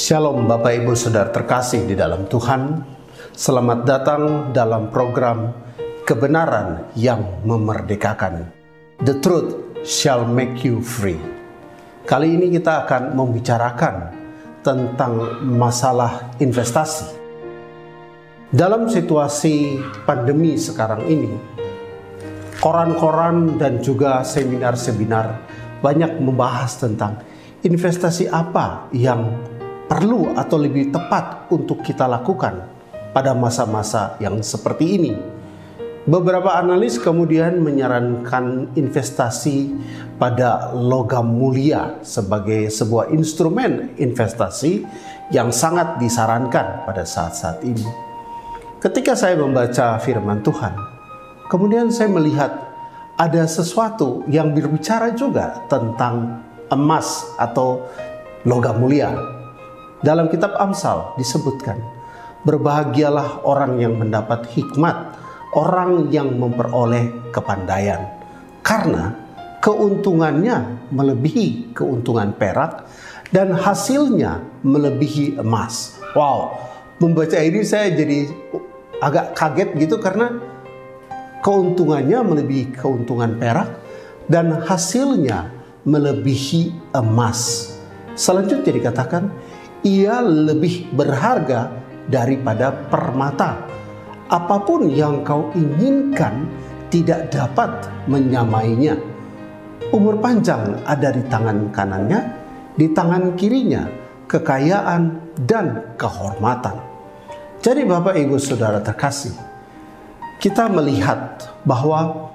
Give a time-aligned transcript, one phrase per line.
[0.00, 2.80] Shalom Bapak Ibu Saudara terkasih di dalam Tuhan.
[3.36, 5.52] Selamat datang dalam program
[6.08, 8.48] Kebenaran yang Memerdekakan.
[9.04, 11.20] The truth shall make you free.
[12.08, 14.08] Kali ini kita akan membicarakan
[14.64, 17.04] tentang masalah investasi.
[18.56, 21.28] Dalam situasi pandemi sekarang ini,
[22.56, 25.44] koran-koran dan juga seminar-seminar
[25.84, 27.20] banyak membahas tentang
[27.60, 29.59] investasi apa yang
[29.90, 32.62] perlu atau lebih tepat untuk kita lakukan
[33.10, 35.14] pada masa-masa yang seperti ini.
[36.06, 39.74] Beberapa analis kemudian menyarankan investasi
[40.16, 44.86] pada logam mulia sebagai sebuah instrumen investasi
[45.34, 47.84] yang sangat disarankan pada saat-saat ini.
[48.80, 50.72] Ketika saya membaca firman Tuhan,
[51.52, 52.48] kemudian saya melihat
[53.20, 56.40] ada sesuatu yang berbicara juga tentang
[56.72, 57.84] emas atau
[58.48, 59.39] logam mulia.
[60.00, 61.76] Dalam kitab Amsal disebutkan,
[62.48, 65.12] berbahagialah orang yang mendapat hikmat,
[65.52, 68.08] orang yang memperoleh kepandaian.
[68.64, 69.12] Karena
[69.60, 72.88] keuntungannya melebihi keuntungan perak
[73.28, 76.00] dan hasilnya melebihi emas.
[76.16, 76.56] Wow,
[76.96, 78.32] membaca ini saya jadi
[79.04, 80.32] agak kaget gitu karena
[81.44, 83.68] keuntungannya melebihi keuntungan perak
[84.32, 85.52] dan hasilnya
[85.84, 87.72] melebihi emas.
[88.16, 89.32] Selanjutnya dikatakan
[89.86, 91.72] ia lebih berharga
[92.10, 93.64] daripada permata.
[94.30, 96.46] Apa pun yang kau inginkan
[96.90, 98.98] tidak dapat menyamainya.
[99.90, 102.20] Umur panjang ada di tangan kanannya,
[102.78, 103.90] di tangan kirinya
[104.30, 106.78] kekayaan dan kehormatan.
[107.58, 109.34] Jadi Bapak Ibu Saudara terkasih,
[110.38, 112.30] kita melihat bahwa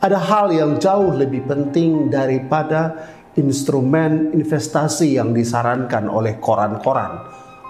[0.00, 7.22] ada hal yang jauh lebih penting daripada instrumen investasi yang disarankan oleh koran-koran,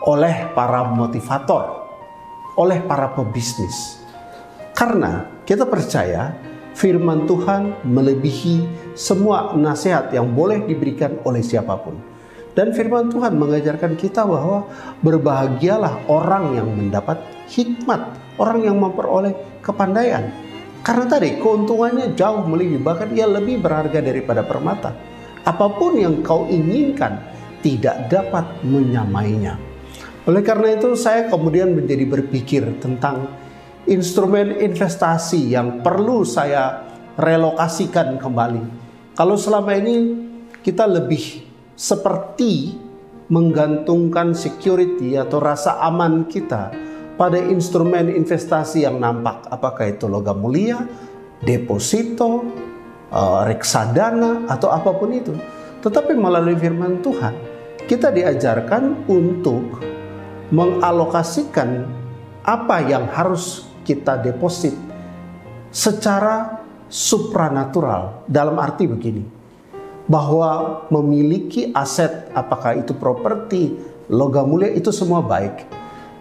[0.08, 1.84] oleh para motivator,
[2.56, 4.00] oleh para pebisnis.
[4.72, 6.32] Karena kita percaya
[6.72, 8.64] firman Tuhan melebihi
[8.96, 12.00] semua nasihat yang boleh diberikan oleh siapa pun.
[12.56, 14.66] Dan firman Tuhan mengajarkan kita bahwa
[15.04, 18.00] berbahagialah orang yang mendapat hikmat,
[18.40, 20.32] orang yang memperoleh kepandaian.
[20.80, 24.96] Karena tadi keuntungannya jauh melebihi, bahkan ia lebih berharga daripada permata.
[25.50, 27.18] Apa pun yang kau inginkan
[27.58, 29.58] tidak dapat menyamainya.
[30.30, 33.26] Oleh karena itu saya kemudian menjadi berpikir tentang
[33.90, 36.86] instrumen investasi yang perlu saya
[37.18, 38.62] relokasikan kembali.
[39.18, 40.14] Kalau selama ini
[40.62, 41.42] kita lebih
[41.74, 42.78] seperti
[43.26, 46.70] menggantungkan security atau rasa aman kita
[47.18, 50.80] pada instrumen investasi yang nampak, apakah itu logam mulia,
[51.42, 52.46] deposito,
[53.10, 55.34] uh, reksadana, atau apa pun itu.
[55.84, 57.34] Tetapi melalui firman Tuhan,
[57.90, 59.82] kita diajarkan untuk
[60.50, 61.86] mengalokasikan
[62.42, 64.74] apa yang harus kita deposit
[65.70, 69.22] secara supranatural dalam arti begini
[70.10, 73.78] bahwa memiliki aset apakah itu properti,
[74.10, 75.70] logam mulia itu semua baik.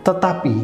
[0.05, 0.55] Tetapi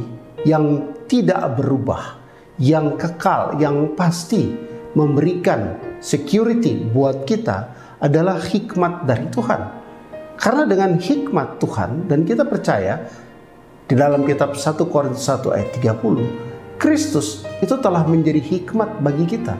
[0.46, 2.22] yang tidak berubah,
[2.62, 4.54] yang kekal, yang pasti
[4.94, 5.74] memberikan
[6.06, 9.62] security buat kita adalah hikmat dari Tuhan.
[10.38, 13.10] Karena dengan hikmat Tuhan dan kita percaya
[13.90, 19.58] di dalam kitab 1 Korintus 1 ayat 30, Kristus itu telah menjadi hikmat bagi kita.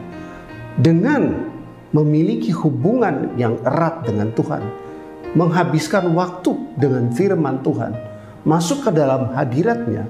[0.78, 1.50] Dengan
[1.90, 4.62] memiliki hubungan yang erat dengan Tuhan,
[5.34, 7.96] menghabiskan waktu dengan firman Tuhan,
[8.44, 10.04] masuk ke dalam hadiratnya,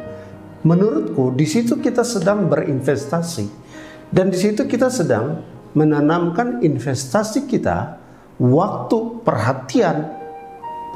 [0.66, 3.46] menurutku di situ kita sedang berinvestasi
[4.10, 8.00] dan di situ kita sedang menanamkan investasi kita,
[8.40, 10.08] waktu, perhatian,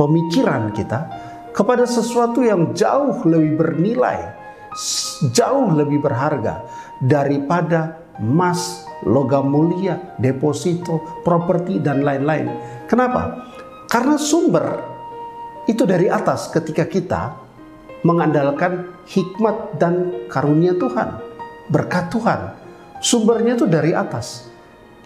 [0.01, 1.05] pemikiran kita
[1.53, 4.33] kepada sesuatu yang jauh lebih bernilai,
[5.37, 6.65] jauh lebih berharga
[7.05, 12.49] daripada emas, logam mulia, deposito, properti, dan lain-lain.
[12.89, 13.53] Kenapa?
[13.93, 14.81] Karena sumber
[15.69, 17.37] itu dari atas ketika kita
[18.01, 21.21] mengandalkan hikmat dan karunia Tuhan,
[21.69, 22.41] berkat Tuhan.
[23.01, 24.49] Sumbernya itu dari atas.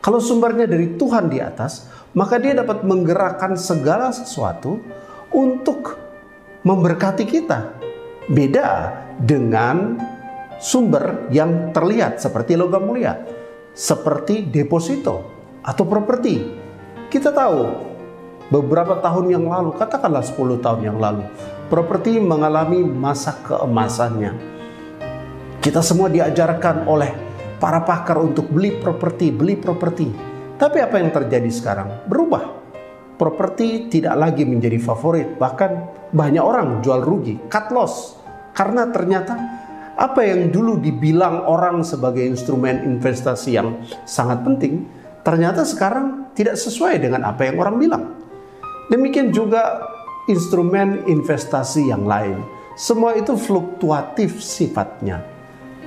[0.05, 4.77] Kalau sumbernya dari Tuhan di atas, maka dia dapat menggerakkan segala sesuatu
[5.33, 5.97] untuk
[6.61, 7.73] memberkati kita.
[8.29, 9.97] Beda dengan
[10.61, 13.17] sumber yang terlihat seperti logam mulia
[13.75, 15.25] seperti deposito
[15.61, 16.53] atau properti.
[17.11, 17.63] Kita tahu
[18.49, 21.27] beberapa tahun yang lalu, katakanlah 10 tahun yang lalu,
[21.69, 24.33] properti mengalami masa keemasannya.
[25.59, 27.34] Kita semua diajarkan oleh
[27.65, 30.13] para pakar untuk beli properti, beli properti.
[30.61, 32.05] Tapi apa yang terjadi sekarang?
[32.05, 32.61] Berubah.
[33.15, 35.39] properti tidak lagi menjadi favorit.
[35.39, 35.71] Bahkan
[36.11, 38.19] banyak orang jual rugi, cut loss.
[38.53, 39.39] Karena ternyata
[39.95, 44.91] apa yang dulu dibilang orang sebagai instrumen investasi yang sangat penting,
[45.23, 48.05] ternyata sekarang tidak sesuai dengan apa yang orang bilang.
[48.91, 49.79] Demikian juga
[50.27, 52.43] instrumen investasi yang lain.
[52.75, 55.34] Semua itu fluktuatif sifatnya.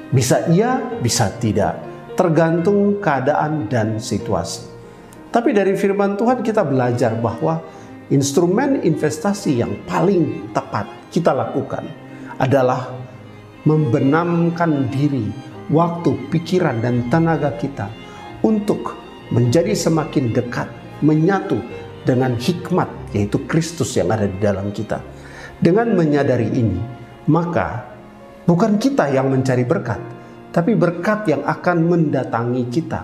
[0.07, 1.83] Bisa iya, bisa tidak,
[2.15, 4.67] tergantung keadaan dan situasi.
[5.27, 7.59] Tapi dari firman Tuhan kita belajar bahwa
[8.07, 11.83] instrumen investasi yang paling tepat kita lakukan
[12.39, 12.87] adalah
[13.67, 15.27] membenamkan diri,
[15.67, 17.91] waktu, pikiran, dan tenaga kita
[18.39, 18.95] untuk
[19.35, 20.71] menjadi semakin dekat,
[21.03, 21.59] menyatu
[22.07, 25.03] dengan hikmat, yaitu Kristus yang ada di dalam kita.
[25.59, 26.79] Dengan menyadari ini,
[27.27, 27.96] maka
[28.47, 29.99] bukan kita yang mencari berkat,
[30.55, 33.03] tapi berkat yang akan mendatangi kita,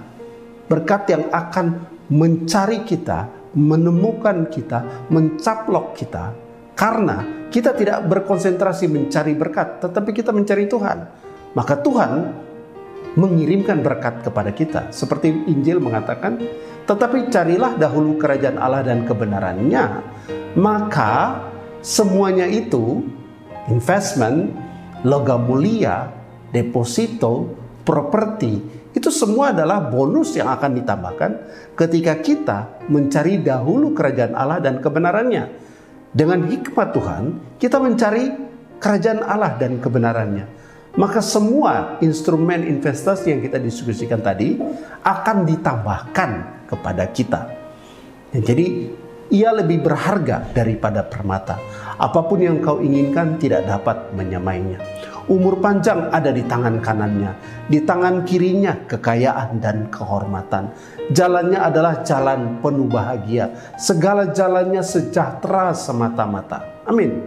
[0.72, 6.34] berkat yang akan mencari kita, menemukan kita, mencaplok kita,
[6.74, 10.98] karena kita tidak berkonsentrasi mencari berkat, tetapi kita mencari Tuhan.
[11.54, 12.12] Maka Tuhan
[13.14, 14.90] mengirimkan berkat kepada kita.
[14.90, 16.42] Seperti Injil mengatakan,
[16.90, 20.02] tetapi carilah dahulu kerajaan Allah dan kebenarannya,
[20.58, 21.46] maka
[21.86, 23.06] semuanya itu
[23.70, 24.50] investment,
[25.04, 26.12] logam mulia,
[26.52, 31.32] deposito, properti itu semua adalah bonus yang akan ditambahkan
[31.74, 32.58] ketika kita
[32.94, 35.50] mencari dahulu kerajaan Allah dan kebenarannya.
[36.14, 38.30] Dengan hikmat Tuhan, kita mencari
[38.78, 40.46] kerajaan Allah dan kebenarannya.
[40.94, 44.62] Maka semua instrumen investasi yang kita diskusikan tadi
[45.02, 46.32] akan ditambahkan
[46.70, 47.50] kepada kita.
[48.30, 48.94] Jadi
[49.34, 51.58] ia lebih berharga daripada permata.
[51.98, 54.78] Apa pun yang kau inginkan tidak dapat menyamainya.
[55.26, 57.32] Umur panjang ada di tangan kanannya,
[57.66, 60.70] di tangan kirinya kekayaan dan kehormatan.
[61.10, 66.84] Jalannya adalah jalan penuh bahagia, segala jalannya sejahtera semata-mata.
[66.86, 67.24] Amin.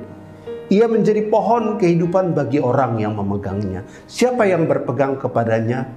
[0.69, 3.83] Ia menjadi pohon kehidupan bagi orang yang memegangnya.
[4.05, 5.89] Siapa yang berpegang kepadanya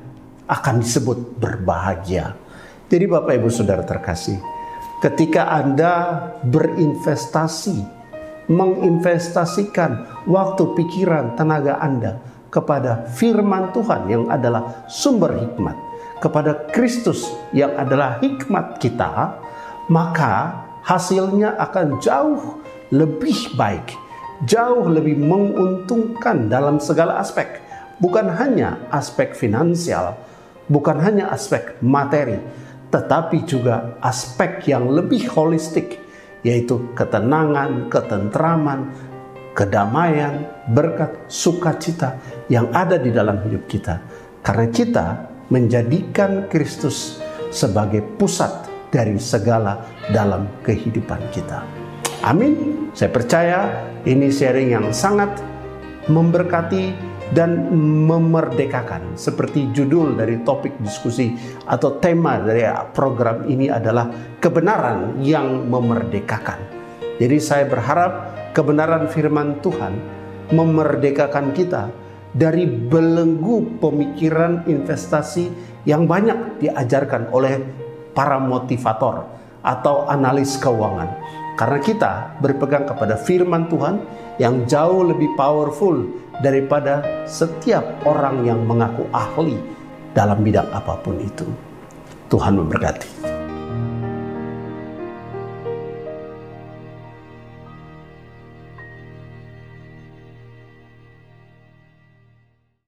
[0.47, 2.33] akan disebut berbahagia.
[2.89, 4.39] Jadi Bapak Ibu Saudara terkasih,
[4.99, 7.99] ketika Anda berinvestasi
[8.49, 12.17] menginvestasikan waktu, pikiran, tenaga Anda
[12.49, 15.77] kepada firman Tuhan yang adalah sumber hikmat,
[16.17, 19.37] kepada Kristus yang adalah hikmat kita,
[19.87, 22.57] maka hasilnya akan jauh
[22.89, 23.93] lebih baik,
[24.49, 27.61] jauh lebih menguntungkan dalam segala aspek,
[28.01, 30.17] bukan hanya aspek finansial,
[30.65, 32.41] bukan hanya aspek materi,
[32.89, 36.01] tetapi juga aspek yang lebih holistik
[36.41, 38.89] yaitu ketenangan, ketentraman,
[39.53, 42.15] kedamaian, berkat, sukacita
[42.47, 43.99] yang ada di dalam hidup kita.
[44.39, 45.07] Karena kita
[45.51, 47.19] menjadikan Kristus
[47.51, 51.61] sebagai pusat dari segala dalam kehidupan kita.
[52.25, 52.87] Amin.
[52.95, 53.59] Saya percaya
[54.07, 55.39] ini sharing yang sangat
[56.09, 56.95] memberkati
[57.29, 57.69] dan
[58.09, 59.13] memerdekakan.
[59.13, 61.37] Seperti judul dari topik diskusi
[61.69, 64.09] atau tema dari program ini adalah
[64.41, 66.57] kebenaran yang memerdekakan.
[67.19, 68.11] Jadi saya berharap
[68.55, 69.93] kebenaran firman Tuhan
[70.49, 71.91] memerdekakan kita
[72.33, 75.49] dari belenggu pemikiran investasi
[75.85, 77.61] yang banyak diajarkan oleh
[78.13, 79.25] para motivator
[79.61, 81.09] atau analis keuangan.
[81.59, 83.99] Karena kita berpegang kepada firman Tuhan
[84.39, 86.07] yang jauh lebih powerful
[86.39, 89.59] daripada setiap orang yang mengaku ahli
[90.15, 91.45] dalam bidang apa pun itu.
[92.29, 93.18] Tuhan memberkati.